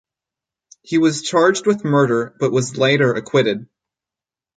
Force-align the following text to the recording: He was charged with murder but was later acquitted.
He 0.81 0.97
was 0.97 1.21
charged 1.21 1.67
with 1.67 1.85
murder 1.85 2.35
but 2.39 2.51
was 2.51 2.75
later 2.75 3.13
acquitted. 3.13 3.67